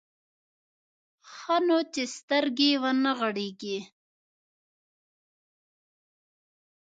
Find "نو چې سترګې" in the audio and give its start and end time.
1.67-2.71